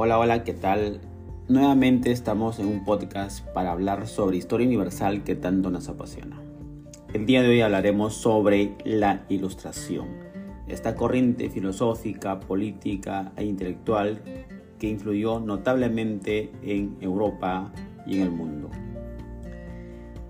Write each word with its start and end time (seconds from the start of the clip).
Hola, 0.00 0.16
hola, 0.20 0.44
¿qué 0.44 0.54
tal? 0.54 1.00
Nuevamente 1.48 2.12
estamos 2.12 2.60
en 2.60 2.68
un 2.68 2.84
podcast 2.84 3.44
para 3.48 3.72
hablar 3.72 4.06
sobre 4.06 4.36
historia 4.36 4.64
universal 4.64 5.24
que 5.24 5.34
tanto 5.34 5.70
nos 5.70 5.88
apasiona. 5.88 6.40
El 7.12 7.26
día 7.26 7.42
de 7.42 7.48
hoy 7.48 7.62
hablaremos 7.62 8.14
sobre 8.14 8.76
la 8.84 9.24
ilustración, 9.28 10.06
esta 10.68 10.94
corriente 10.94 11.50
filosófica, 11.50 12.38
política 12.38 13.32
e 13.34 13.44
intelectual 13.44 14.22
que 14.78 14.88
influyó 14.88 15.40
notablemente 15.40 16.52
en 16.62 16.96
Europa 17.00 17.72
y 18.06 18.18
en 18.18 18.22
el 18.22 18.30
mundo. 18.30 18.70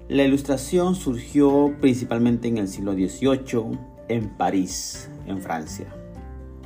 La 0.08 0.24
ilustración 0.24 0.94
surgió 0.94 1.76
principalmente 1.78 2.48
en 2.48 2.56
el 2.56 2.68
siglo 2.68 2.94
XVIII 2.94 3.78
en 4.08 4.30
París, 4.30 5.10
en 5.26 5.42
Francia. 5.42 5.94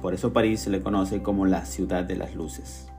Por 0.01 0.15
eso 0.15 0.33
París 0.33 0.61
se 0.61 0.71
le 0.71 0.81
conoce 0.81 1.21
como 1.21 1.47
la 1.47 1.65
ciudad 1.65 2.05
de 2.05 2.15
las 2.15 2.37
luces. 2.37 2.92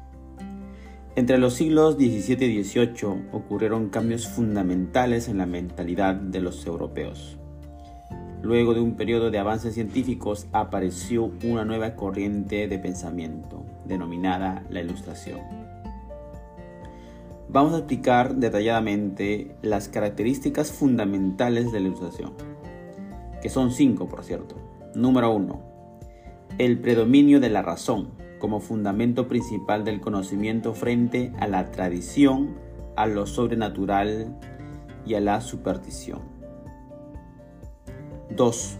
Entre 1.15 1.37
los 1.37 1.53
siglos 1.53 1.93
XVII 1.93 2.45
y 2.47 2.63
XVIII 2.63 3.27
ocurrieron 3.31 3.89
cambios 3.89 4.27
fundamentales 4.27 5.27
en 5.27 5.37
la 5.37 5.45
mentalidad 5.45 6.15
de 6.15 6.41
los 6.41 6.65
europeos. 6.65 7.37
Luego 8.41 8.73
de 8.73 8.81
un 8.81 8.95
periodo 8.95 9.29
de 9.29 9.37
avances 9.37 9.75
científicos 9.75 10.47
apareció 10.53 11.31
una 11.43 11.65
nueva 11.65 11.95
corriente 11.95 12.67
de 12.67 12.79
pensamiento, 12.79 13.63
denominada 13.85 14.65
la 14.71 14.81
Ilustración. 14.81 15.41
Vamos 17.47 17.75
a 17.75 17.77
explicar 17.77 18.37
detalladamente 18.37 19.55
las 19.61 19.89
características 19.89 20.71
fundamentales 20.71 21.71
de 21.71 21.79
la 21.79 21.89
Ilustración, 21.89 22.33
que 23.39 23.49
son 23.49 23.69
cinco 23.69 24.09
por 24.09 24.23
cierto. 24.23 24.55
Número 24.95 25.31
uno, 25.31 25.61
el 26.57 26.79
predominio 26.79 27.39
de 27.39 27.51
la 27.51 27.61
razón 27.61 28.23
como 28.43 28.59
fundamento 28.59 29.29
principal 29.29 29.85
del 29.85 30.01
conocimiento 30.01 30.73
frente 30.73 31.31
a 31.39 31.47
la 31.47 31.71
tradición, 31.71 32.57
a 32.97 33.07
lo 33.07 33.25
sobrenatural 33.25 34.37
y 35.05 35.13
a 35.13 35.21
la 35.21 35.39
superstición. 35.39 36.19
2. 38.35 38.77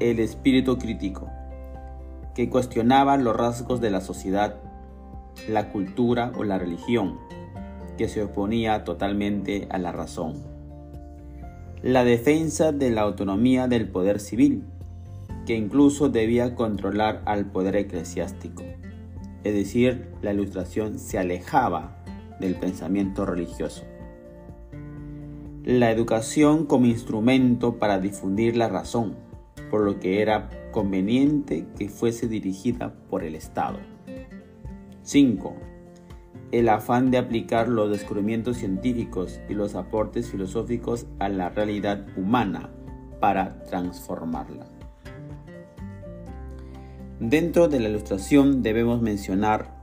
El 0.00 0.18
espíritu 0.18 0.76
crítico, 0.76 1.30
que 2.34 2.50
cuestionaba 2.50 3.16
los 3.16 3.34
rasgos 3.34 3.80
de 3.80 3.88
la 3.88 4.02
sociedad, 4.02 4.60
la 5.48 5.72
cultura 5.72 6.32
o 6.36 6.44
la 6.44 6.58
religión, 6.58 7.18
que 7.96 8.10
se 8.10 8.22
oponía 8.22 8.84
totalmente 8.84 9.66
a 9.70 9.78
la 9.78 9.92
razón. 9.92 10.34
La 11.80 12.04
defensa 12.04 12.70
de 12.70 12.90
la 12.90 13.00
autonomía 13.00 13.66
del 13.66 13.88
poder 13.88 14.20
civil, 14.20 14.64
que 15.46 15.56
incluso 15.56 16.10
debía 16.10 16.54
controlar 16.54 17.22
al 17.24 17.46
poder 17.46 17.76
eclesiástico 17.76 18.62
es 19.46 19.54
decir, 19.54 20.08
la 20.22 20.32
ilustración 20.32 20.98
se 20.98 21.20
alejaba 21.20 22.02
del 22.40 22.56
pensamiento 22.56 23.24
religioso. 23.24 23.84
La 25.62 25.92
educación 25.92 26.66
como 26.66 26.86
instrumento 26.86 27.78
para 27.78 28.00
difundir 28.00 28.56
la 28.56 28.68
razón, 28.68 29.14
por 29.70 29.82
lo 29.82 30.00
que 30.00 30.20
era 30.20 30.50
conveniente 30.72 31.64
que 31.78 31.88
fuese 31.88 32.26
dirigida 32.26 32.92
por 33.08 33.22
el 33.22 33.36
Estado. 33.36 33.78
5. 35.02 35.54
El 36.50 36.68
afán 36.68 37.12
de 37.12 37.18
aplicar 37.18 37.68
los 37.68 37.88
descubrimientos 37.88 38.56
científicos 38.56 39.40
y 39.48 39.54
los 39.54 39.76
aportes 39.76 40.28
filosóficos 40.28 41.06
a 41.20 41.28
la 41.28 41.50
realidad 41.50 42.04
humana 42.16 42.70
para 43.20 43.62
transformarla. 43.62 44.75
Dentro 47.20 47.68
de 47.68 47.80
la 47.80 47.88
ilustración 47.88 48.62
debemos 48.62 49.00
mencionar 49.00 49.74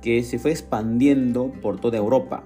que 0.00 0.22
se 0.22 0.38
fue 0.38 0.52
expandiendo 0.52 1.50
por 1.60 1.80
toda 1.80 1.98
Europa, 1.98 2.44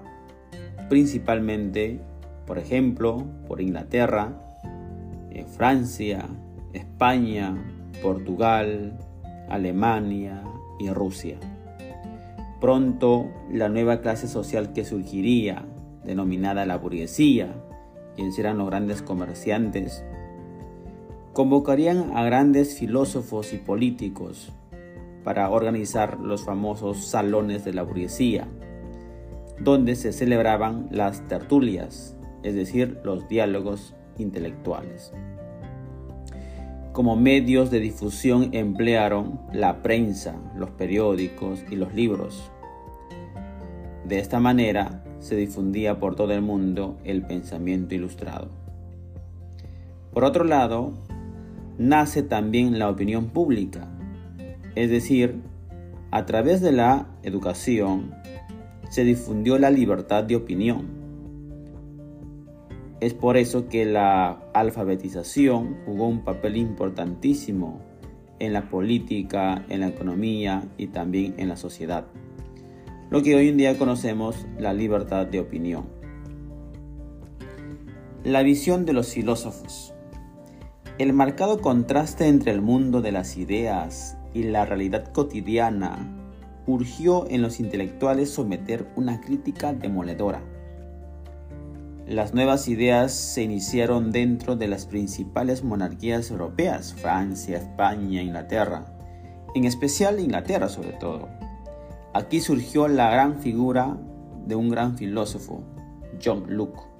principalmente, 0.89 1.99
por 2.47 2.57
ejemplo, 2.57 3.23
por 3.47 3.61
Inglaterra, 3.61 4.33
eh, 5.29 5.45
Francia, 5.45 6.25
España, 6.73 7.55
Portugal, 8.01 8.97
Alemania 9.47 10.43
y 10.79 10.89
Rusia. 10.89 11.37
Pronto 12.59 13.29
la 13.51 13.69
nueva 13.69 14.01
clase 14.01 14.27
social 14.27 14.73
que 14.73 14.85
surgiría, 14.85 15.65
denominada 16.03 16.65
la 16.65 16.79
burguesía, 16.79 17.53
quienes 18.15 18.39
eran 18.39 18.57
los 18.57 18.67
grandes 18.67 19.03
comerciantes, 19.03 20.03
convocarían 21.33 22.15
a 22.15 22.23
grandes 22.23 22.77
filósofos 22.77 23.53
y 23.53 23.57
políticos 23.57 24.51
para 25.23 25.49
organizar 25.49 26.19
los 26.19 26.43
famosos 26.43 27.05
salones 27.05 27.65
de 27.65 27.73
la 27.73 27.81
burguesía, 27.81 28.47
donde 29.59 29.95
se 29.95 30.13
celebraban 30.13 30.87
las 30.91 31.27
tertulias, 31.27 32.15
es 32.43 32.53
decir, 32.53 32.99
los 33.03 33.27
diálogos 33.27 33.95
intelectuales. 34.17 35.11
Como 36.91 37.15
medios 37.15 37.71
de 37.71 37.79
difusión 37.79 38.49
emplearon 38.51 39.39
la 39.51 39.81
prensa, 39.81 40.35
los 40.55 40.69
periódicos 40.69 41.63
y 41.71 41.75
los 41.75 41.95
libros. 41.95 42.51
De 44.05 44.19
esta 44.19 44.39
manera 44.39 45.03
se 45.19 45.35
difundía 45.35 45.99
por 45.99 46.15
todo 46.15 46.33
el 46.33 46.43
mundo 46.43 46.97
el 47.03 47.23
pensamiento 47.23 47.95
ilustrado. 47.95 48.49
Por 50.13 50.25
otro 50.25 50.43
lado, 50.43 50.93
nace 51.77 52.23
también 52.23 52.79
la 52.79 52.89
opinión 52.89 53.29
pública, 53.29 53.87
es 54.75 54.89
decir, 54.89 55.41
a 56.11 56.25
través 56.25 56.61
de 56.61 56.71
la 56.71 57.07
educación 57.23 58.13
se 58.89 59.03
difundió 59.03 59.57
la 59.57 59.71
libertad 59.71 60.23
de 60.23 60.35
opinión. 60.35 61.03
Es 62.99 63.13
por 63.13 63.37
eso 63.37 63.67
que 63.67 63.85
la 63.85 64.43
alfabetización 64.53 65.77
jugó 65.85 66.07
un 66.07 66.23
papel 66.23 66.57
importantísimo 66.57 67.81
en 68.39 68.53
la 68.53 68.69
política, 68.69 69.65
en 69.69 69.81
la 69.81 69.87
economía 69.87 70.63
y 70.77 70.87
también 70.87 71.33
en 71.37 71.49
la 71.49 71.55
sociedad. 71.55 72.05
Lo 73.09 73.21
que 73.21 73.35
hoy 73.35 73.49
en 73.49 73.57
día 73.57 73.77
conocemos 73.77 74.47
la 74.57 74.73
libertad 74.73 75.27
de 75.27 75.39
opinión. 75.39 75.85
La 78.23 78.41
visión 78.41 78.85
de 78.85 78.93
los 78.93 79.13
filósofos. 79.13 79.92
El 80.99 81.11
marcado 81.11 81.59
contraste 81.59 82.27
entre 82.27 82.51
el 82.51 82.61
mundo 82.61 83.01
de 83.01 83.11
las 83.11 83.35
ideas 83.37 84.15
y 84.31 84.43
la 84.43 84.63
realidad 84.63 85.11
cotidiana 85.11 86.07
urgió 86.67 87.27
en 87.31 87.41
los 87.41 87.59
intelectuales 87.59 88.29
someter 88.29 88.87
una 88.95 89.19
crítica 89.19 89.73
demoledora. 89.73 90.43
Las 92.05 92.35
nuevas 92.35 92.67
ideas 92.67 93.11
se 93.11 93.41
iniciaron 93.41 94.11
dentro 94.11 94.55
de 94.55 94.67
las 94.67 94.85
principales 94.85 95.63
monarquías 95.63 96.29
europeas, 96.29 96.93
Francia, 96.93 97.57
España, 97.57 98.21
Inglaterra, 98.21 98.85
en 99.55 99.65
especial 99.65 100.19
Inglaterra 100.19 100.69
sobre 100.69 100.91
todo. 100.93 101.27
Aquí 102.13 102.39
surgió 102.39 102.87
la 102.87 103.09
gran 103.09 103.39
figura 103.39 103.97
de 104.45 104.55
un 104.55 104.69
gran 104.69 104.95
filósofo, 104.95 105.63
John 106.23 106.43
Locke 106.49 106.92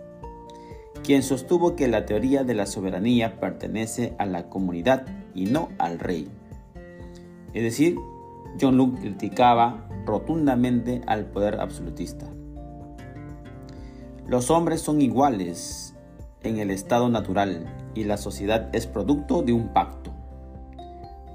quien 1.03 1.22
sostuvo 1.22 1.75
que 1.75 1.90
la 1.90 2.06
teoría 2.06 2.44
de 2.44 2.53
la 2.53 2.66
soberanía 2.66 3.40
pertenece 3.40 4.16
a 4.18 4.25
la 4.25 4.50
comunidad 4.50 5.06
y 5.36 5.46
no 5.46 5.69
al 5.78 6.00
rey. 6.00 6.30
Es 7.53 7.62
decir, 7.62 7.97
John 8.59 8.78
Locke 8.78 9.02
criticaba 9.02 9.88
rotundamente 10.06 11.02
al 11.06 11.25
poder 11.25 11.59
absolutista. 11.59 12.25
Los 14.28 14.50
hombres 14.50 14.81
son 14.81 15.02
iguales 15.02 15.94
en 16.41 16.58
el 16.58 16.72
estado 16.72 17.09
natural 17.09 17.66
y 17.94 18.06
la 18.06 18.18
sociedad 18.18 18.74
es 18.74 18.88
producto 18.88 19.41
de 19.41 19.52
un 19.52 19.74
pacto. 19.74 20.12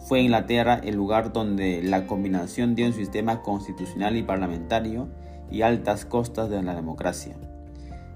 Fue 0.00 0.20
Inglaterra 0.20 0.80
el 0.82 0.94
lugar 0.96 1.32
donde 1.34 1.82
la 1.82 2.06
combinación 2.06 2.74
de 2.74 2.86
un 2.86 2.94
sistema 2.94 3.42
constitucional 3.42 4.16
y 4.16 4.22
parlamentario 4.22 5.08
y 5.50 5.60
altas 5.60 6.06
costas 6.06 6.48
de 6.48 6.62
la 6.62 6.74
democracia 6.74 7.36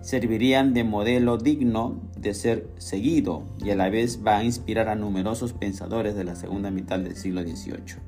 servirían 0.03 0.75
de 0.75 0.83
modelo 0.85 1.39
digno 1.39 2.01
de 2.19 2.35
ser 2.35 2.69
seguido 2.77 3.45
y 3.65 3.71
a 3.71 3.77
la 3.77 3.89
vez 3.89 4.21
va 4.27 4.39
a 4.39 4.45
inspirar 4.45 4.89
a 4.89 4.97
numerosos 4.97 5.53
pensadores 5.53 6.17
de 6.17 6.25
la 6.25 6.35
segunda 6.35 6.71
mitad 6.71 6.99
del 6.99 7.17
siglo 7.17 7.43
XVIII. 7.43 8.03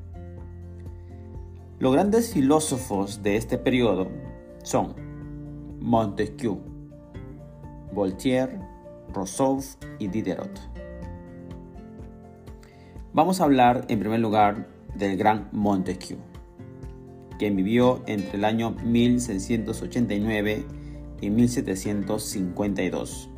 Los 1.78 1.92
grandes 1.92 2.32
filósofos 2.32 3.22
de 3.22 3.36
este 3.36 3.58
periodo 3.58 4.08
son 4.64 4.94
Montesquieu, 5.80 6.58
Voltaire, 7.92 8.58
Rousseau 9.12 9.60
y 10.00 10.08
Diderot. 10.08 10.60
Vamos 13.12 13.40
a 13.40 13.44
hablar 13.44 13.84
en 13.88 14.00
primer 14.00 14.18
lugar 14.18 14.66
del 14.96 15.16
gran 15.16 15.48
Montesquieu, 15.52 16.18
quien 17.38 17.54
vivió 17.54 18.02
entre 18.06 18.38
el 18.38 18.44
año 18.44 18.72
1689 18.84 20.64
en 21.20 21.34
1752. 21.34 23.30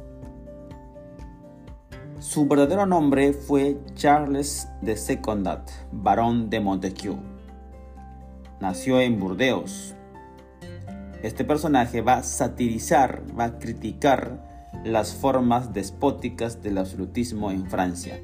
Su 2.19 2.47
verdadero 2.47 2.87
nombre 2.87 3.33
fue 3.33 3.79
Charles 3.95 4.69
de 4.83 4.97
Secondat, 4.97 5.71
barón 5.93 6.51
de 6.51 6.61
Montesquieu. 6.61 7.17
nació 8.61 9.01
en 9.01 9.21
Burdeos. 9.21 9.95
Este 11.23 11.45
personaje 11.45 12.01
va 12.01 12.15
a 12.15 12.23
satirizar, 12.23 13.23
va 13.39 13.45
a 13.45 13.59
criticar 13.59 14.45
las 14.85 15.15
formas 15.15 15.73
despóticas 15.73 16.63
del 16.63 16.79
absolutismo 16.79 17.51
en 17.51 17.69
Francia. 17.71 18.21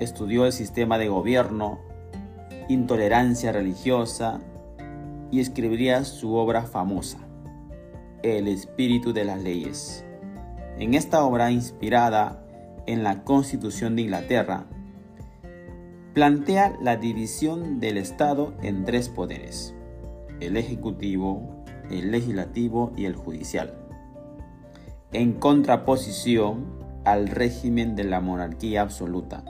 Estudió 0.00 0.46
el 0.46 0.52
sistema 0.52 0.98
de 0.98 1.08
gobierno, 1.08 1.80
intolerancia 2.68 3.52
religiosa 3.52 4.40
y 5.30 5.40
escribiría 5.40 6.04
su 6.04 6.34
obra 6.34 6.62
famosa, 6.62 7.18
El 8.24 8.48
espíritu 8.48 9.12
de 9.12 9.24
las 9.24 9.40
leyes. 9.40 10.04
En 10.80 10.94
esta 10.94 11.22
obra 11.22 11.52
inspirada 11.52 12.44
en 12.86 13.04
la 13.04 13.22
Constitución 13.22 13.94
de 13.94 14.02
Inglaterra, 14.02 14.66
plantea 16.14 16.76
la 16.82 16.96
división 16.96 17.78
del 17.78 17.96
Estado 17.96 18.54
en 18.60 18.84
tres 18.84 19.08
poderes, 19.08 19.72
el 20.40 20.56
Ejecutivo, 20.56 21.64
el 21.92 22.10
Legislativo 22.10 22.92
y 22.96 23.04
el 23.04 23.14
Judicial, 23.14 23.74
en 25.12 25.34
contraposición 25.34 26.66
al 27.04 27.28
régimen 27.28 27.94
de 27.94 28.02
la 28.02 28.20
monarquía 28.20 28.82
absoluta. 28.82 29.44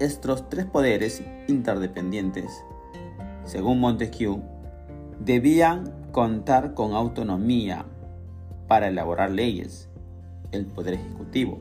Estos 0.00 0.48
tres 0.48 0.66
poderes 0.66 1.22
interdependientes, 1.46 2.50
según 3.44 3.78
Montesquieu, 3.78 4.42
debían 5.20 5.99
contar 6.12 6.74
con 6.74 6.92
autonomía 6.92 7.84
para 8.68 8.88
elaborar 8.88 9.30
leyes, 9.30 9.88
el 10.52 10.66
Poder 10.66 10.94
Ejecutivo, 10.94 11.60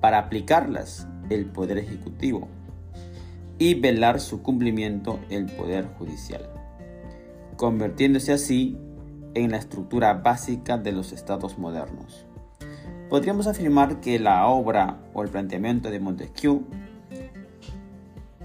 para 0.00 0.18
aplicarlas, 0.18 1.06
el 1.28 1.46
Poder 1.46 1.78
Ejecutivo, 1.78 2.48
y 3.58 3.74
velar 3.74 4.20
su 4.20 4.42
cumplimiento 4.42 5.20
el 5.28 5.46
Poder 5.46 5.86
Judicial, 5.98 6.48
convirtiéndose 7.56 8.32
así 8.32 8.78
en 9.34 9.50
la 9.50 9.58
estructura 9.58 10.14
básica 10.14 10.78
de 10.78 10.92
los 10.92 11.12
estados 11.12 11.58
modernos. 11.58 12.26
Podríamos 13.08 13.46
afirmar 13.46 14.00
que 14.00 14.18
la 14.18 14.46
obra 14.46 14.98
o 15.14 15.22
el 15.22 15.28
planteamiento 15.28 15.90
de 15.90 16.00
Montesquieu 16.00 16.64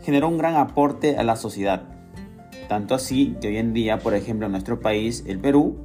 generó 0.01 0.27
un 0.27 0.37
gran 0.37 0.55
aporte 0.55 1.17
a 1.17 1.23
la 1.23 1.35
sociedad, 1.35 1.94
tanto 2.67 2.95
así 2.95 3.35
que 3.41 3.49
hoy 3.49 3.57
en 3.57 3.73
día, 3.73 3.99
por 3.99 4.13
ejemplo, 4.13 4.45
en 4.45 4.51
nuestro 4.51 4.79
país, 4.79 5.23
el 5.27 5.39
Perú, 5.39 5.77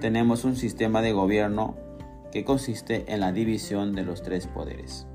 tenemos 0.00 0.44
un 0.44 0.56
sistema 0.56 1.02
de 1.02 1.12
gobierno 1.12 1.76
que 2.32 2.44
consiste 2.44 3.04
en 3.12 3.20
la 3.20 3.32
división 3.32 3.94
de 3.94 4.02
los 4.02 4.22
tres 4.22 4.46
poderes. 4.46 5.06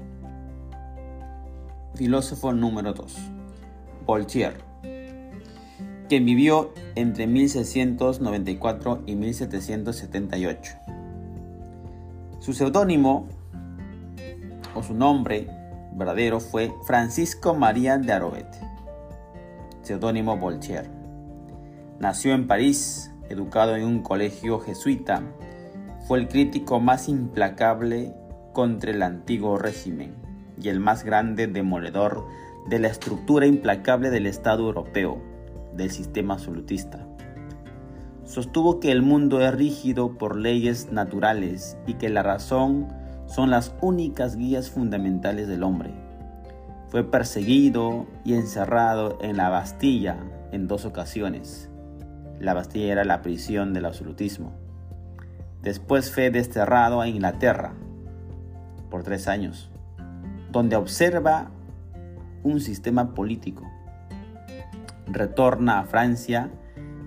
Filósofo 1.96 2.54
número 2.54 2.94
2. 2.94 3.18
Voltaire, 4.06 4.58
quien 6.08 6.26
vivió 6.26 6.72
entre 6.96 7.28
1694 7.28 9.04
y 9.06 9.16
1778. 9.16 10.72
Su 12.40 12.54
seudónimo 12.54 13.28
o 14.76 14.84
su 14.84 14.94
nombre 14.94 15.48
verdadero 15.96 16.40
fue 16.40 16.72
Francisco 16.86 17.56
María 17.56 17.98
de 17.98 18.14
Arobet, 18.14 18.48
seudónimo 19.82 20.38
Voltaire. 20.38 20.97
Nació 22.00 22.36
en 22.36 22.46
París, 22.46 23.12
educado 23.28 23.76
en 23.76 23.84
un 23.84 24.04
colegio 24.04 24.60
jesuita, 24.60 25.24
fue 26.08 26.20
el 26.20 26.28
crítico 26.28 26.80
más 26.80 27.10
implacable 27.10 28.14
contra 28.54 28.92
el 28.92 29.02
antiguo 29.02 29.58
régimen 29.58 30.16
y 30.62 30.70
el 30.70 30.80
más 30.80 31.04
grande 31.04 31.48
demoledor 31.48 32.28
de 32.70 32.78
la 32.78 32.88
estructura 32.88 33.48
implacable 33.48 34.12
del 34.12 34.28
Estado 34.28 34.68
europeo, 34.68 35.22
del 35.74 35.90
sistema 35.90 36.36
absolutista. 36.36 37.08
Sostuvo 38.26 38.80
que 38.80 38.92
el 38.92 39.02
mundo 39.02 39.42
es 39.42 39.54
rígido 39.56 40.20
por 40.20 40.38
leyes 40.38 40.92
naturales 40.92 41.78
y 41.88 41.96
que 41.96 42.10
la 42.10 42.22
razón 42.22 42.90
son 43.26 43.50
las 43.50 43.74
únicas 43.82 44.36
guías 44.36 44.70
fundamentales 44.70 45.48
del 45.48 45.64
hombre. 45.64 45.96
Fue 46.90 47.04
perseguido 47.04 48.06
y 48.24 48.36
encerrado 48.36 49.18
en 49.20 49.38
la 49.38 49.50
Bastilla 49.50 50.18
en 50.52 50.68
dos 50.68 50.86
ocasiones. 50.86 51.72
La 52.40 52.54
Bastilla 52.54 52.92
era 52.92 53.04
la 53.04 53.22
prisión 53.22 53.74
del 53.74 53.86
absolutismo. 53.86 54.54
Después 55.62 56.12
fue 56.12 56.30
desterrado 56.30 57.02
a 57.02 57.08
Inglaterra 57.08 57.74
por 58.90 59.04
tres 59.04 59.28
años, 59.28 59.72
donde 60.52 60.76
observa 60.76 61.52
un 62.44 62.62
sistema 62.62 63.14
político. 63.14 63.70
Retorna 65.08 65.80
a 65.80 65.86
Francia 65.86 66.52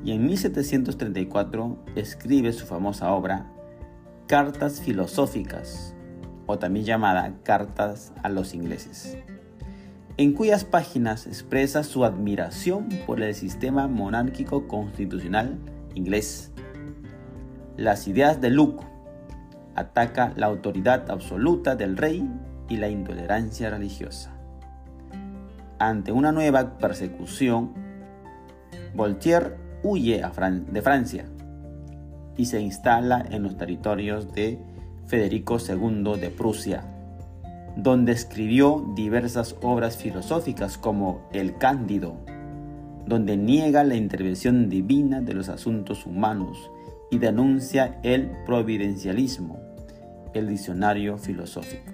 y 0.05 0.13
en 0.13 0.27
1734 0.27 1.79
escribe 1.95 2.53
su 2.53 2.67
famosa 2.67 3.13
obra 3.13 3.47
Cartas 4.27 4.81
Filosóficas, 4.81 5.95
o 6.47 6.59
también 6.59 6.85
llamada 6.85 7.35
Cartas 7.43 8.13
a 8.23 8.29
los 8.29 8.55
ingleses, 8.55 9.19
en 10.21 10.35
cuyas 10.35 10.65
páginas 10.65 11.27
expresa 11.27 11.83
su 11.83 12.05
admiración 12.05 12.91
por 13.07 13.23
el 13.23 13.35
sistema 13.35 13.89
monárquico 13.89 14.69
constitucional 14.69 15.59
inglés. 15.95 16.53
Las 17.79 18.07
ideas 18.07 18.39
de 18.39 18.51
Luke. 18.51 18.85
Ataca 19.75 20.35
la 20.37 20.45
autoridad 20.45 21.11
absoluta 21.11 21.75
del 21.75 21.97
rey 21.97 22.29
y 22.69 22.77
la 22.77 22.91
intolerancia 22.91 23.71
religiosa. 23.71 24.37
Ante 25.79 26.13
una 26.13 26.33
nueva 26.33 26.77
persecución, 26.77 27.73
Voltaire 28.95 29.57
huye 29.83 30.23
de 30.71 30.83
Francia 30.83 31.25
y 32.37 32.45
se 32.45 32.61
instala 32.61 33.25
en 33.31 33.43
los 33.43 33.57
territorios 33.57 34.35
de 34.35 34.59
Federico 35.07 35.57
II 35.67 36.21
de 36.21 36.29
Prusia, 36.29 36.85
donde 37.77 38.13
escribió 38.13 38.85
diversas 38.95 39.57
obras 39.63 39.97
filosóficas 39.97 40.79
como 40.79 41.23
El 41.33 41.57
Cándido, 41.57 42.17
donde 43.07 43.37
niega 43.37 43.85
la 43.85 43.97
intervención 43.97 44.69
divina 44.69 45.21
de 45.21 45.35
los 45.35 45.49
asuntos 45.49 46.07
humanos 46.07 46.71
y 47.11 47.19
denuncia 47.19 47.99
el 48.03 48.31
providencialismo, 48.47 49.59
el 50.35 50.49
diccionario 50.49 51.19
filosófico. 51.19 51.93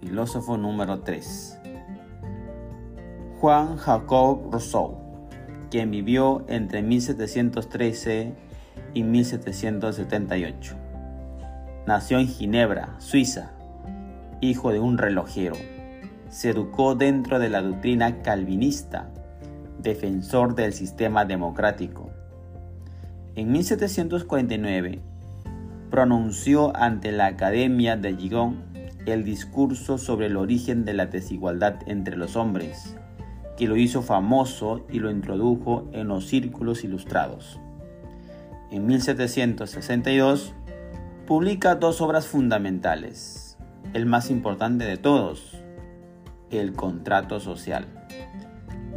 Filósofo 0.00 0.56
número 0.56 1.00
3. 1.00 1.58
Juan 3.40 3.76
Jacob 3.76 4.50
Rousseau, 4.52 4.98
quien 5.70 5.90
vivió 5.90 6.44
entre 6.48 6.82
1713 6.82 8.32
y 8.94 9.02
1778. 9.02 10.76
Nació 11.86 12.18
en 12.18 12.28
Ginebra, 12.28 12.94
Suiza, 12.98 13.55
hijo 14.40 14.72
de 14.72 14.80
un 14.80 14.98
relojero. 14.98 15.56
Se 16.28 16.50
educó 16.50 16.94
dentro 16.94 17.38
de 17.38 17.48
la 17.48 17.62
doctrina 17.62 18.22
calvinista, 18.22 19.10
defensor 19.80 20.54
del 20.54 20.72
sistema 20.72 21.24
democrático. 21.24 22.10
En 23.34 23.52
1749 23.52 25.00
pronunció 25.90 26.76
ante 26.76 27.12
la 27.12 27.26
Academia 27.26 27.96
de 27.96 28.16
Gijón 28.16 28.64
el 29.06 29.24
discurso 29.24 29.98
sobre 29.98 30.26
el 30.26 30.36
origen 30.36 30.84
de 30.84 30.94
la 30.94 31.06
desigualdad 31.06 31.76
entre 31.86 32.16
los 32.16 32.34
hombres 32.34 32.96
que 33.56 33.66
lo 33.66 33.76
hizo 33.76 34.02
famoso 34.02 34.84
y 34.90 34.98
lo 34.98 35.10
introdujo 35.10 35.88
en 35.92 36.08
los 36.08 36.26
círculos 36.26 36.84
ilustrados. 36.84 37.58
En 38.70 38.86
1762 38.86 40.52
publica 41.26 41.74
dos 41.74 42.00
obras 42.00 42.26
fundamentales, 42.26 43.45
el 43.94 44.06
más 44.06 44.30
importante 44.30 44.84
de 44.84 44.96
todos, 44.96 45.62
el 46.50 46.72
contrato 46.72 47.40
social, 47.40 47.86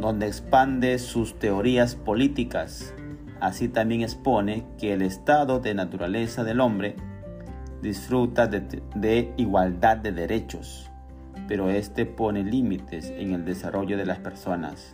donde 0.00 0.26
expande 0.26 0.98
sus 0.98 1.38
teorías 1.38 1.94
políticas. 1.94 2.94
Así 3.40 3.68
también 3.68 4.02
expone 4.02 4.66
que 4.78 4.92
el 4.92 5.02
estado 5.02 5.60
de 5.60 5.74
naturaleza 5.74 6.44
del 6.44 6.60
hombre 6.60 6.96
disfruta 7.82 8.46
de, 8.46 8.82
de 8.94 9.32
igualdad 9.36 9.96
de 9.96 10.12
derechos 10.12 10.90
pero 11.50 11.68
este 11.68 12.06
pone 12.06 12.44
límites 12.44 13.10
en 13.10 13.34
el 13.34 13.44
desarrollo 13.44 13.96
de 13.96 14.06
las 14.06 14.20
personas, 14.20 14.92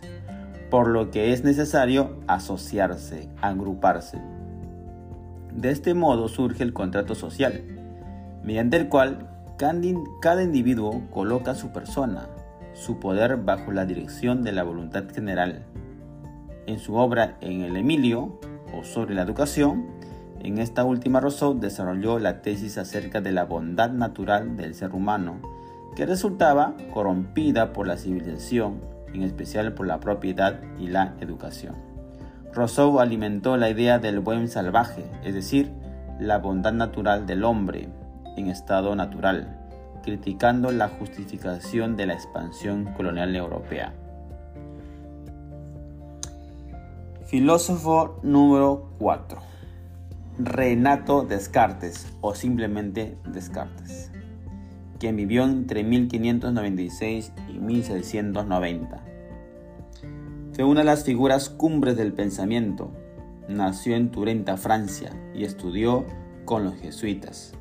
por 0.71 0.87
lo 0.87 1.11
que 1.11 1.31
es 1.31 1.43
necesario 1.43 2.19
asociarse, 2.25 3.29
agruparse. 3.43 4.17
De 5.53 5.69
este 5.69 5.93
modo 5.93 6.29
surge 6.29 6.63
el 6.63 6.73
contrato 6.73 7.13
social, 7.13 7.61
mediante 8.43 8.75
el 8.75 8.89
cual 8.89 9.29
cada 9.57 10.43
individuo 10.43 11.01
coloca 11.09 11.55
su 11.55 11.71
persona, 11.71 12.27
su 12.73 12.99
poder 12.99 13.37
bajo 13.37 13.71
la 13.71 13.85
dirección 13.85 14.43
de 14.43 14.51
la 14.51 14.63
voluntad 14.63 15.05
general. 15.09 15.65
En 16.67 16.77
su 16.77 16.95
obra 16.95 17.37
En 17.41 17.61
el 17.61 17.75
Emilio, 17.75 18.39
o 18.77 18.83
sobre 18.83 19.15
la 19.15 19.23
educación, 19.23 19.87
en 20.41 20.59
esta 20.59 20.83
última 20.83 21.19
Rousseau 21.19 21.55
desarrolló 21.55 22.19
la 22.19 22.43
tesis 22.43 22.77
acerca 22.77 23.19
de 23.19 23.31
la 23.31 23.45
bondad 23.45 23.89
natural 23.89 24.55
del 24.57 24.75
ser 24.75 24.93
humano 24.93 25.41
que 25.95 26.05
resultaba 26.05 26.75
corrompida 26.93 27.73
por 27.73 27.87
la 27.87 27.97
civilización 27.97 28.79
en 29.11 29.23
especial 29.23 29.73
por 29.73 29.87
la 29.87 29.99
propiedad 29.99 30.59
y 30.77 30.87
la 30.87 31.15
educación. 31.19 31.73
Rousseau 32.53 32.99
alimentó 32.99 33.57
la 33.57 33.71
idea 33.71 33.97
del 33.97 34.19
buen 34.19 34.47
salvaje, 34.49 35.09
es 35.23 35.33
decir, 35.33 35.71
la 36.19 36.37
bondad 36.37 36.73
natural 36.73 37.25
del 37.25 37.43
hombre 37.43 37.89
en 38.37 38.49
estado 38.49 38.95
natural, 38.95 39.57
criticando 40.03 40.71
la 40.71 40.89
justificación 40.89 41.97
de 41.97 42.05
la 42.05 42.13
expansión 42.13 42.93
colonial 42.95 43.35
europea. 43.35 43.93
Filósofo 47.25 48.19
número 48.23 48.89
4. 48.99 49.41
Renato 50.39 51.23
Descartes 51.23 52.07
o 52.21 52.35
simplemente 52.35 53.17
Descartes, 53.25 54.11
quien 54.99 55.15
vivió 55.15 55.43
entre 55.43 55.83
1596 55.83 57.33
y 57.49 57.59
1690. 57.59 59.03
Fue 60.53 60.63
una 60.63 60.79
de 60.79 60.85
las 60.85 61.03
figuras 61.03 61.49
cumbres 61.49 61.97
del 61.97 62.13
pensamiento. 62.13 62.91
Nació 63.49 63.95
en 63.95 64.09
Turenta, 64.09 64.57
Francia, 64.57 65.11
y 65.35 65.43
estudió 65.43 66.05
con 66.45 66.63
los 66.63 66.75
jesuitas. 66.75 67.53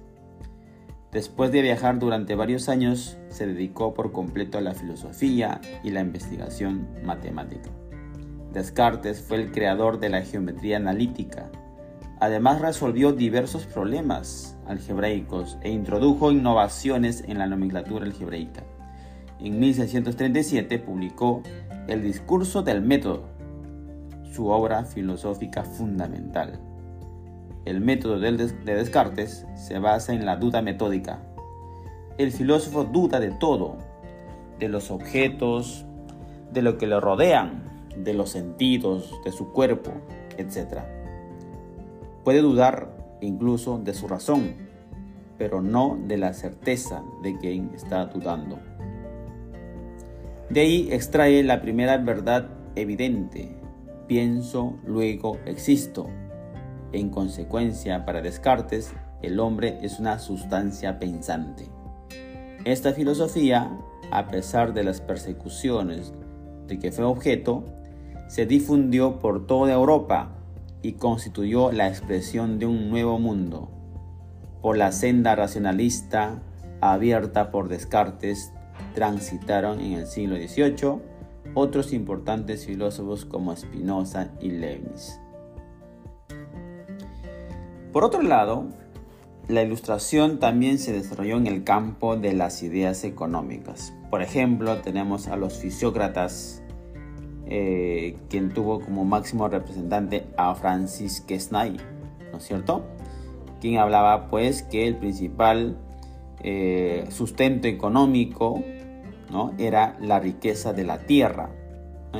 Después 1.12 1.52
de 1.52 1.62
viajar 1.62 1.98
durante 1.98 2.34
varios 2.34 2.68
años, 2.68 3.16
se 3.28 3.46
dedicó 3.46 3.94
por 3.94 4.12
completo 4.12 4.58
a 4.58 4.60
la 4.60 4.75
filosofía 4.75 5.60
y 5.82 5.90
la 5.90 6.00
investigación 6.00 6.88
matemática. 7.04 7.70
Descartes 8.52 9.20
fue 9.22 9.38
el 9.38 9.52
creador 9.52 9.98
de 9.98 10.08
la 10.08 10.22
geometría 10.22 10.78
analítica. 10.78 11.50
Además 12.20 12.60
resolvió 12.60 13.12
diversos 13.12 13.66
problemas 13.66 14.56
algebraicos 14.66 15.58
e 15.62 15.70
introdujo 15.70 16.32
innovaciones 16.32 17.22
en 17.26 17.38
la 17.38 17.46
nomenclatura 17.46 18.04
algebraica. 18.04 18.64
En 19.38 19.60
1637 19.60 20.78
publicó 20.78 21.42
El 21.88 22.02
discurso 22.02 22.62
del 22.62 22.80
método, 22.80 23.28
su 24.32 24.48
obra 24.48 24.84
filosófica 24.84 25.62
fundamental. 25.62 26.58
El 27.66 27.80
método 27.80 28.20
de 28.20 28.32
Descartes 28.64 29.44
se 29.56 29.80
basa 29.80 30.14
en 30.14 30.25
la 30.25 30.37
duda 30.37 30.62
metódica. 30.62 31.18
El 32.16 32.30
filósofo 32.30 32.85
duda 32.85 33.18
de 33.18 33.32
todo, 33.32 33.76
de 34.61 34.68
los 34.68 34.92
objetos, 34.92 35.85
de 36.52 36.62
lo 36.62 36.78
que 36.78 36.87
lo 36.87 37.00
rodean, 37.00 37.64
de 37.96 38.14
los 38.14 38.30
sentidos, 38.30 39.12
de 39.25 39.32
su 39.32 39.52
cuerpo, 39.52 39.90
etc. 40.38 40.78
Puede 42.23 42.40
dudar 42.40 43.18
incluso 43.20 43.78
de 43.78 43.94
su 43.94 44.06
razón, 44.06 44.54
pero 45.37 45.61
no 45.61 45.99
de 46.06 46.18
la 46.18 46.35
certeza 46.35 47.02
de 47.25 47.37
quien 47.37 47.73
está 47.75 48.06
dudando. 48.06 48.61
De 50.50 50.61
ahí 50.61 50.88
extrae 50.92 51.42
la 51.42 51.61
primera 51.61 51.96
verdad 51.96 52.49
evidente. 52.76 53.56
Pienso, 54.06 54.78
luego 54.87 55.38
existo. 55.46 56.06
En 56.97 57.11
consecuencia, 57.11 58.07
para 58.07 58.23
Descartes, 58.23 58.95
el 59.21 59.38
hombre 59.38 59.81
es 59.83 60.00
una 60.00 60.19
sustancia 60.19 60.99
pensante. 60.99 61.69
Esta 62.65 62.95
filosofía, 62.95 63.71
a 64.11 64.29
pesar 64.29 64.73
de 64.73 64.83
las 64.83 65.03
persecuciones 65.03 66.15
de 66.67 66.79
que 66.79 66.93
fue 66.93 67.05
objeto, 67.05 67.67
se 68.29 68.47
difundió 68.47 69.19
por 69.19 69.47
toda 69.47 69.75
Europa 69.75 70.38
y 70.81 70.93
constituyó 70.93 71.71
la 71.71 71.87
expresión 71.87 72.59
de 72.59 72.65
un 72.65 72.88
nuevo 72.88 73.19
mundo. 73.19 73.69
Por 74.62 74.79
la 74.79 74.91
senda 74.91 75.37
racionalista 75.37 76.41
abierta 76.81 77.50
por 77.50 77.69
Descartes 77.69 78.55
transitaron 78.95 79.81
en 79.81 79.93
el 79.93 80.07
siglo 80.07 80.37
XVIII 80.37 81.03
otros 81.53 81.93
importantes 81.93 82.65
filósofos 82.65 83.26
como 83.26 83.55
Spinoza 83.55 84.31
y 84.41 84.49
Leibniz. 84.49 85.21
Por 87.97 88.05
otro 88.05 88.21
lado, 88.21 88.67
la 89.49 89.62
ilustración 89.62 90.38
también 90.38 90.79
se 90.79 90.93
desarrolló 90.93 91.38
en 91.38 91.47
el 91.47 91.65
campo 91.65 92.19
de 92.19 92.35
las 92.35 92.62
ideas 92.62 93.05
económicas. 93.05 93.95
Por 94.11 94.21
ejemplo, 94.21 94.83
tenemos 94.83 95.29
a 95.29 95.37
los 95.37 95.55
fisiócratas 95.55 96.62
eh, 97.47 98.19
quien 98.29 98.50
tuvo 98.50 98.81
como 98.81 99.07
máximo 99.07 99.49
representante 99.49 100.26
a 100.37 100.55
Francis 100.55 101.23
Quesnay, 101.23 101.79
¿no 102.33 102.37
es 102.37 102.45
cierto? 102.45 102.85
Quien 103.62 103.79
hablaba 103.79 104.29
pues 104.29 104.62
que 104.62 104.87
el 104.87 104.97
principal 104.97 105.79
eh, 106.43 107.07
sustento 107.09 107.67
económico 107.67 108.62
¿no? 109.31 109.55
era 109.57 109.97
la 110.03 110.21
riqueza 110.21 110.75
de 110.75 110.85
la 110.85 110.99
tierra 110.99 111.49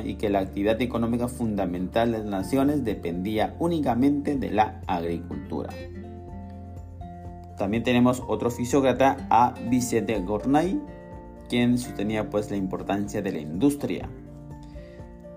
y 0.05 0.15
que 0.15 0.29
la 0.29 0.39
actividad 0.39 0.81
económica 0.81 1.27
fundamental 1.27 2.11
de 2.11 2.19
las 2.19 2.27
naciones 2.27 2.83
dependía 2.83 3.55
únicamente 3.59 4.35
de 4.35 4.51
la 4.51 4.81
agricultura. 4.87 5.69
También 7.57 7.83
tenemos 7.83 8.23
otro 8.27 8.51
fisiócrata, 8.51 9.27
a 9.29 9.55
Vicente 9.69 10.19
Gournay, 10.19 10.79
quien 11.49 11.77
sostenía 11.77 12.29
pues 12.29 12.51
la 12.51 12.57
importancia 12.57 13.21
de 13.21 13.31
la 13.31 13.39
industria 13.39 14.09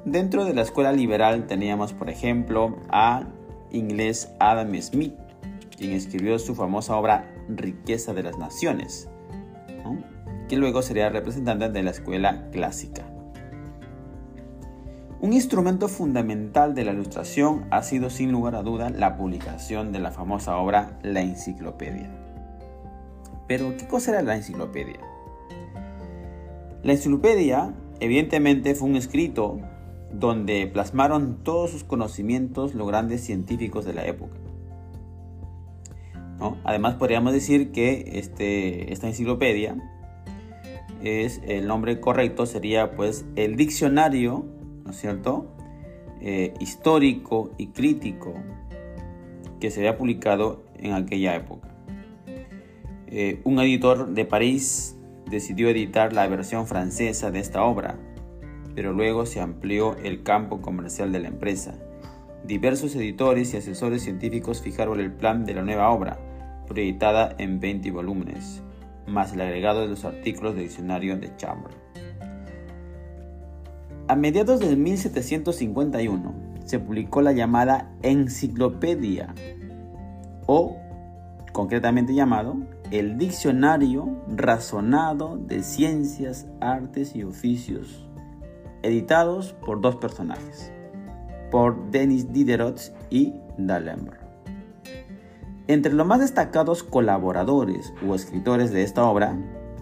Dentro 0.05 0.47
de 0.47 0.55
la 0.55 0.63
escuela 0.63 0.93
liberal 0.93 1.47
teníamos, 1.47 1.93
por 1.93 2.09
ejemplo, 2.09 2.79
a 2.89 3.27
inglés 3.71 4.33
Adam 4.39 4.75
Smith, 4.81 5.13
quien 5.77 5.93
escribió 5.93 6.39
su 6.39 6.55
famosa 6.55 6.97
obra 6.97 7.31
Riqueza 7.51 8.15
de 8.15 8.23
las 8.23 8.39
Naciones, 8.39 9.11
que 10.49 10.57
luego 10.57 10.81
sería 10.81 11.11
representante 11.11 11.69
de 11.69 11.83
la 11.83 11.91
escuela 11.91 12.49
clásica. 12.51 13.05
Un 15.21 15.35
instrumento 15.35 15.89
fundamental 15.89 16.75
de 16.75 16.85
la 16.85 16.93
ilustración 16.93 17.67
ha 17.71 17.83
sido 17.83 18.09
sin 18.09 18.33
lugar 18.33 18.55
a 18.55 18.63
duda 18.63 18.89
la 18.89 19.19
publicación 19.19 19.93
de 19.93 19.99
la 19.99 20.13
famosa 20.13 20.57
obra 20.57 20.99
La 21.03 21.21
Enciclopedia. 21.21 22.11
Pero, 23.47 23.77
¿qué 23.77 23.87
cosa 23.87 24.13
era 24.13 24.23
la 24.23 24.37
enciclopedia? 24.37 25.01
La 26.83 26.93
enciclopedia, 26.93 27.75
evidentemente, 27.99 28.75
fue 28.75 28.89
un 28.89 28.97
escrito 28.97 29.59
donde 30.11 30.67
plasmaron 30.67 31.45
todos 31.45 31.71
sus 31.71 31.85
conocimientos 31.85 32.75
los 32.75 32.89
grandes 32.89 33.21
científicos 33.21 33.85
de 33.85 33.93
la 33.93 34.07
época. 34.07 34.37
Además 36.65 36.95
podríamos 36.95 37.35
decir 37.35 37.71
que 37.73 38.13
este, 38.15 38.91
esta 38.93 39.07
enciclopedia 39.07 39.77
es 41.03 41.43
el 41.47 41.67
nombre 41.67 42.01
correcto 42.01 42.47
sería 42.47 42.93
pues 42.93 43.27
el 43.37 43.57
diccionario, 43.57 44.47
¿no 44.91 44.95
es 44.95 45.01
cierto? 45.01 45.47
Eh, 46.21 46.53
histórico 46.59 47.53
y 47.59 47.69
crítico 47.69 48.35
que 49.61 49.71
se 49.71 49.79
había 49.79 49.97
publicado 49.97 50.65
en 50.79 50.95
aquella 50.95 51.37
época. 51.37 51.69
Eh, 53.07 53.41
un 53.45 53.61
editor 53.61 54.09
de 54.09 54.25
París 54.25 54.99
decidió 55.31 55.69
editar 55.69 56.13
la 56.13 56.27
versión 56.27 56.67
francesa 56.67 57.31
de 57.31 57.39
esta 57.39 57.63
obra 57.63 57.99
pero 58.75 58.93
luego 58.93 59.27
se 59.27 59.41
amplió 59.41 59.97
el 59.99 60.23
campo 60.23 60.61
comercial 60.61 61.13
de 61.13 61.21
la 61.21 61.29
empresa. 61.29 61.75
Diversos 62.45 62.95
editores 62.97 63.53
y 63.53 63.59
asesores 63.59 64.03
científicos 64.03 64.63
fijaron 64.63 65.01
el 65.01 65.13
plan 65.13 65.45
de 65.45 65.55
la 65.55 65.63
nueva 65.63 65.91
obra, 65.91 66.19
proyectada 66.67 67.35
en 67.39 67.61
20 67.61 67.91
volúmenes, 67.91 68.63
más 69.07 69.35
el 69.35 69.41
agregado 69.41 69.83
de 69.83 69.89
los 69.89 70.05
artículos 70.05 70.55
del 70.55 70.65
diccionario 70.65 71.17
de 71.17 71.37
Chambre. 71.37 71.75
A 74.11 74.17
mediados 74.17 74.59
de 74.59 74.75
1751 74.75 76.35
se 76.65 76.81
publicó 76.81 77.23
la 77.23 77.31
llamada 77.31 77.93
Enciclopedia, 78.03 79.33
o 80.47 80.79
concretamente 81.53 82.13
llamado 82.13 82.57
el 82.91 83.19
Diccionario 83.19 84.21
Razonado 84.27 85.37
de 85.37 85.63
Ciencias, 85.63 86.49
Artes 86.61 87.15
y 87.15 87.23
Oficios 87.23 88.09
editados 88.83 89.53
por 89.65 89.81
dos 89.81 89.95
personajes, 89.95 90.73
por 91.53 91.93
Denis 91.93 92.33
Diderot 92.33 92.81
y 93.11 93.35
D'Alembert. 93.59 94.21
Entre 95.69 95.93
los 95.93 96.05
más 96.05 96.19
destacados 96.19 96.83
colaboradores 96.83 97.93
o 98.05 98.17
escritores 98.17 98.73
de 98.73 98.83
esta 98.83 99.05
obra 99.05 99.39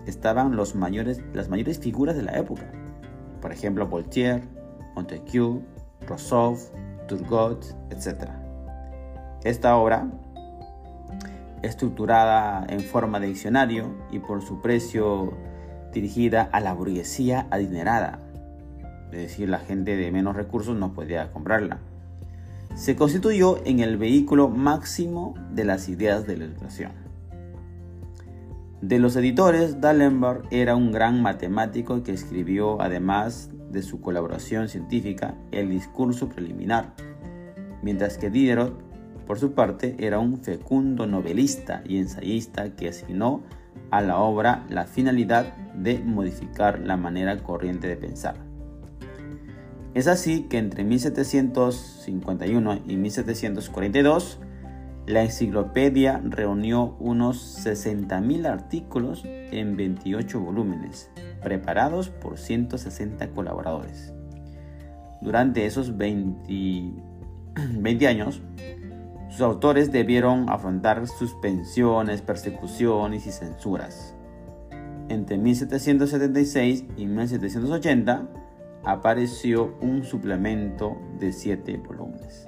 estaban 0.07 0.55
las 0.55 0.75
mayores 0.75 1.79
figuras 1.81 2.15
de 2.15 2.25
la 2.25 2.33
época, 2.33 2.71
por 3.41 3.53
ejemplo 3.53 3.87
Voltaire, 3.87 4.43
Montesquieu, 4.95 5.63
Rousseau, 6.07 6.57
Turgot, 7.07 7.65
etc. 7.91 8.31
Esta 9.45 9.77
obra, 9.77 10.09
estructurada 11.63 12.67
en 12.69 12.81
forma 12.81 13.21
de 13.21 13.29
diccionario 13.29 13.95
y 14.11 14.19
por 14.19 14.43
su 14.43 14.61
precio 14.61 15.33
dirigida 15.93 16.49
a 16.53 16.61
la 16.61 16.75
burguesía 16.75 17.47
adinerada, 17.51 18.19
es 19.11 19.19
decir, 19.19 19.49
la 19.49 19.59
gente 19.59 19.97
de 19.97 20.13
menos 20.13 20.37
recursos 20.37 20.77
no 20.77 20.93
podía 20.93 21.33
comprarla. 21.33 21.79
Se 22.75 22.95
constituyó 22.95 23.65
en 23.65 23.81
el 23.81 23.97
vehículo 23.97 24.49
máximo 24.49 25.35
de 25.51 25.65
las 25.65 25.89
ideas 25.89 26.27
de 26.27 26.37
la 26.37 26.45
ilustración. 26.45 27.08
De 28.81 28.99
los 29.01 29.17
editores, 29.17 29.81
D'Alembert 29.81 30.47
era 30.53 30.77
un 30.77 30.93
gran 30.93 31.21
matemático 31.21 32.05
que 32.05 32.13
escribió 32.13 32.81
además 32.81 33.51
de 33.73 33.83
su 33.83 34.01
colaboración 34.01 34.69
científica 34.69 35.35
el 35.51 35.69
discurso 35.69 36.29
preliminar, 36.29 36.95
mientras 37.83 38.19
que 38.19 38.31
Diderot, 38.31 38.81
por 39.27 39.41
su 39.41 39.51
parte, 39.53 39.97
era 39.99 40.21
un 40.21 40.39
fecundo 40.39 41.09
novelista 41.09 41.83
y 41.87 41.99
ensayista 41.99 42.77
que 42.77 42.89
asignó 42.89 43.43
a 43.91 44.01
la 44.01 44.19
obra 44.19 44.65
la 44.71 44.85
finalidad 44.85 45.57
de 45.75 45.99
modificar 45.99 46.79
la 46.79 46.97
manera 46.97 47.37
corriente 47.43 47.89
de 47.89 47.97
pensar. 47.97 48.37
Es 49.95 50.07
así 50.07 50.43
que 50.43 50.59
entre 50.59 50.85
1751 50.85 52.83
y 52.87 52.97
1742, 52.97 54.39
la 55.09 55.23
enciclopedia 55.23 56.21
reunió 56.23 56.95
unos 57.01 57.65
60.000 57.65 58.47
artículos 58.47 59.23
en 59.25 59.75
28 59.75 60.39
volúmenes, 60.39 61.11
preparados 61.43 62.11
por 62.11 62.37
160 62.37 63.31
colaboradores. 63.31 64.13
Durante 65.23 65.65
esos 65.65 65.97
20, 65.97 66.93
20 67.79 68.07
años, 68.07 68.43
sus 69.31 69.41
autores 69.41 69.91
debieron 69.93 70.51
afrontar 70.51 71.07
suspensiones, 71.07 72.21
persecuciones 72.21 73.27
y 73.27 73.33
censuras. 73.33 74.15
Entre 75.09 75.39
1776 75.39 76.85
y 76.99 77.07
1780 77.07 78.29
apareció 78.85 79.75
un 79.81 80.05
suplemento 80.05 80.99
de 81.19 81.33
7 81.33 81.79
volúmenes. 81.79 82.48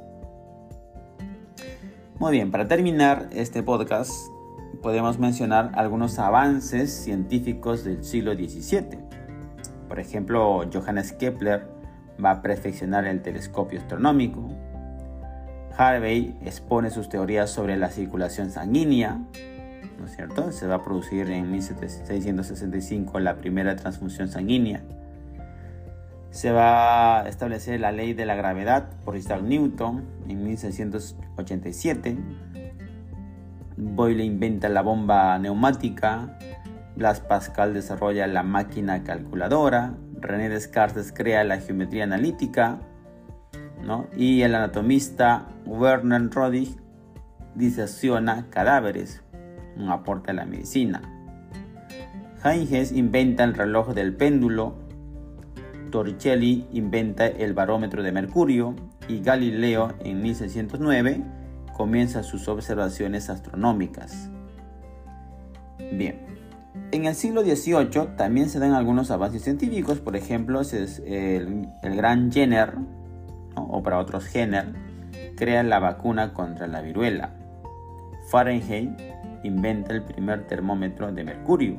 Muy 2.21 2.33
bien, 2.33 2.51
para 2.51 2.69
terminar 2.69 3.31
este 3.33 3.63
podcast 3.63 4.13
podemos 4.83 5.19
mencionar 5.19 5.73
algunos 5.73 6.19
avances 6.19 6.93
científicos 6.93 7.83
del 7.83 8.05
siglo 8.05 8.35
XVII. 8.35 8.99
Por 9.89 9.99
ejemplo, 9.99 10.69
Johannes 10.71 11.15
Kepler 11.15 11.67
va 12.23 12.33
a 12.33 12.43
perfeccionar 12.43 13.07
el 13.07 13.23
telescopio 13.23 13.81
astronómico. 13.81 14.51
Harvey 15.79 16.37
expone 16.45 16.91
sus 16.91 17.09
teorías 17.09 17.49
sobre 17.49 17.79
la 17.79 17.89
circulación 17.89 18.51
sanguínea, 18.51 19.19
¿no 19.99 20.05
es 20.05 20.15
cierto? 20.15 20.53
Se 20.53 20.67
va 20.67 20.75
a 20.75 20.83
producir 20.83 21.31
en 21.31 21.51
1665 21.51 23.19
la 23.19 23.39
primera 23.39 23.77
transfusión 23.77 24.29
sanguínea. 24.29 24.83
Se 26.31 26.53
va 26.53 27.21
a 27.21 27.29
establecer 27.29 27.81
la 27.81 27.91
ley 27.91 28.15
de 28.15 28.25
la 28.25 28.37
gravedad 28.37 28.91
por 29.05 29.17
Isaac 29.17 29.43
Newton 29.43 30.05
en 30.29 30.45
1687. 30.45 32.17
Boyle 33.77 34.25
inventa 34.25 34.69
la 34.69 34.83
bomba 34.83 35.39
neumática. 35.39 36.39
Blas 36.95 37.21
Pascal 37.21 37.75
desarrolla 37.75 38.27
la 38.29 38.45
máquina 38.45 39.03
calculadora. 39.03 39.95
René 40.21 40.49
Descartes 40.49 41.13
crea 41.13 41.43
la 41.43 41.59
geometría 41.59 42.05
analítica. 42.05 42.79
Y 44.17 44.43
el 44.43 44.55
anatomista 44.55 45.49
Werner 45.67 46.31
Rodig 46.31 46.77
disecciona 47.57 48.47
cadáveres, 48.51 49.25
un 49.77 49.89
aporte 49.89 50.31
a 50.31 50.35
la 50.35 50.45
medicina. 50.45 51.03
Heinz 52.45 52.93
inventa 52.93 53.43
el 53.43 53.55
reloj 53.55 53.95
del 53.95 54.15
péndulo 54.15 54.90
Torricelli 55.91 56.67
inventa 56.73 57.27
el 57.27 57.55
barómetro 57.55 58.03
de 58.03 58.13
mercurio 58.13 58.75
y 59.09 59.21
Galileo 59.21 59.93
en 60.01 60.23
1609 60.23 61.23
comienza 61.77 62.23
sus 62.23 62.49
observaciones 62.49 63.31
astronómicas. 63.31 64.31
Bien, 65.93 66.21
en 66.93 67.07
el 67.07 67.15
siglo 67.15 67.43
XVIII 67.43 68.17
también 68.17 68.51
se 68.51 68.59
dan 68.59 68.73
algunos 68.73 69.11
avances 69.11 69.43
científicos, 69.43 69.99
por 69.99 70.17
ejemplo, 70.17 70.61
el, 70.61 71.69
gran 71.83 72.31
Jenner, 72.31 72.75
o 73.55 73.83
para 73.83 73.99
otros 73.99 74.27
Jenner, 74.27 74.67
crea 75.37 75.63
la 75.63 75.79
vacuna 75.79 76.33
contra 76.35 76.67
la 76.67 76.81
viruela. 76.83 77.31
Fahrenheit 78.31 78.91
inventa 79.43 79.93
el 79.93 80.03
primer 80.03 80.47
termómetro 80.47 81.13
de 81.13 81.25
mercurio. 81.25 81.77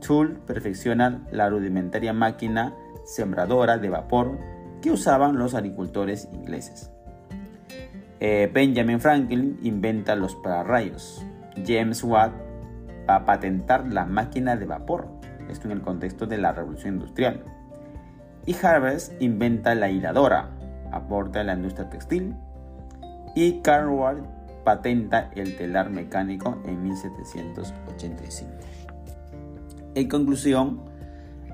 Tool 0.00 0.40
perfecciona 0.46 1.26
la 1.30 1.50
rudimentaria 1.50 2.12
máquina 2.12 2.74
sembradora 3.08 3.78
de 3.78 3.88
vapor 3.88 4.38
que 4.82 4.90
usaban 4.90 5.38
los 5.38 5.54
agricultores 5.54 6.28
ingleses. 6.32 6.90
Eh, 8.20 8.50
Benjamin 8.52 9.00
Franklin 9.00 9.58
inventa 9.62 10.14
los 10.14 10.36
pararrayos. 10.36 11.24
James 11.66 12.04
Watt 12.04 12.32
va 13.08 13.16
a 13.16 13.24
patentar 13.24 13.86
la 13.88 14.04
máquina 14.04 14.56
de 14.56 14.66
vapor, 14.66 15.08
esto 15.48 15.68
en 15.68 15.72
el 15.72 15.80
contexto 15.80 16.26
de 16.26 16.36
la 16.36 16.52
revolución 16.52 16.94
industrial. 16.94 17.44
Y 18.44 18.54
Harvest 18.54 19.20
inventa 19.20 19.74
la 19.74 19.88
hiladora, 19.90 20.50
aporta 20.92 21.42
la 21.44 21.54
industria 21.54 21.88
textil. 21.88 22.34
Y 23.34 23.60
Carward 23.62 24.22
patenta 24.64 25.30
el 25.34 25.56
telar 25.56 25.90
mecánico 25.90 26.58
en 26.66 26.82
1785. 26.82 28.50
En 29.94 30.08
conclusión, 30.08 30.82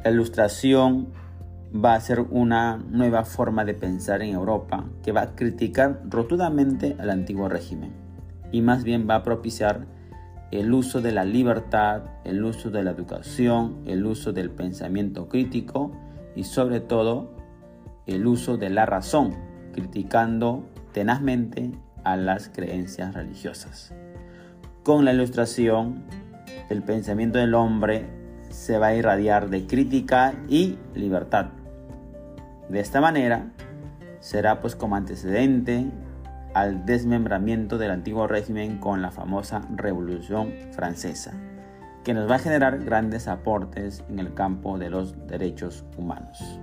la 0.03 0.11
ilustración 0.11 1.13
va 1.75 1.95
a 1.95 2.01
ser 2.01 2.21
una 2.21 2.77
nueva 2.77 3.25
forma 3.25 3.65
de 3.65 3.75
pensar 3.75 4.23
en 4.23 4.35
Europa 4.35 4.85
que 5.03 5.11
va 5.11 5.23
a 5.23 5.35
criticar 5.35 6.03
rotundamente 6.09 6.97
al 7.01 7.11
antiguo 7.11 7.49
régimen 7.49 7.93
y 8.53 8.63
más 8.63 8.85
bien 8.85 9.09
va 9.11 9.17
a 9.17 9.23
propiciar 9.25 9.87
el 10.53 10.73
uso 10.73 11.01
de 11.01 11.11
la 11.11 11.25
libertad, 11.25 12.03
el 12.23 12.45
uso 12.45 12.71
de 12.71 12.85
la 12.85 12.93
educación, 12.93 13.83
el 13.87 14.07
uso 14.07 14.33
del 14.33 14.51
pensamiento 14.51 15.29
crítico 15.29 15.91
y 16.37 16.45
sobre 16.45 16.79
todo 16.79 17.35
el 18.07 18.25
uso 18.29 18.57
de 18.57 18.71
la 18.71 18.87
razón, 18.87 19.35
criticando 19.73 20.69
tenazmente 20.93 21.73
a 22.05 22.17
las 22.17 22.51
creencias 22.51 23.15
religiosas. 23.15 23.93
Con 24.85 25.05
la 25.05 25.13
ilustración, 25.13 26.05
el 26.71 26.85
pensamiento 26.85 27.39
del 27.39 27.55
hombre 27.55 28.07
se 28.51 28.79
va 28.79 28.89
a 28.89 28.95
irradiar 28.95 29.51
de 29.51 29.67
crítica 29.67 30.35
y 30.49 30.79
libertad 30.95 31.64
de 32.69 32.81
esta 32.81 33.01
manera, 33.01 33.51
será 34.21 34.61
pues 34.61 34.75
como 34.77 34.97
antecedente 34.97 35.87
al 36.55 36.87
desmembramiento 36.87 37.79
del 37.79 37.91
antiguo 37.91 38.27
régimen 38.27 38.79
con 38.79 39.03
la 39.03 39.11
famosa 39.11 39.63
Revolución 39.75 40.53
Francesa, 40.73 41.33
que 42.05 42.15
nos 42.15 42.31
va 42.31 42.37
a 42.37 42.39
generar 42.39 42.79
grandes 42.79 43.29
aportes 43.29 44.05
en 44.09 44.19
el 44.19 44.35
campo 44.35 44.79
de 44.79 44.91
los 44.91 45.27
derechos 45.27 45.85
humanos. 45.97 46.61